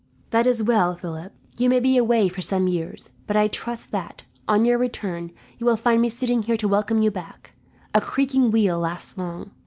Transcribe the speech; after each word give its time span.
"That 0.31 0.47
is 0.47 0.63
well, 0.63 0.95
Philip. 0.95 1.31
You 1.59 1.69
may 1.69 1.79
be 1.79 1.95
away 1.95 2.27
for 2.27 2.41
some 2.41 2.67
years, 2.67 3.11
but 3.27 3.35
I 3.37 3.47
trust 3.47 3.91
that, 3.91 4.25
on 4.47 4.65
your 4.65 4.79
return, 4.79 5.29
you 5.59 5.67
will 5.67 5.77
find 5.77 6.01
me 6.01 6.09
sitting 6.09 6.41
here 6.41 6.57
to 6.57 6.67
welcome 6.67 7.03
you 7.03 7.11
back. 7.11 7.53
A 7.93 8.01
creaking 8.01 8.49
wheel 8.49 8.79
lasts 8.79 9.15
long. 9.15 9.51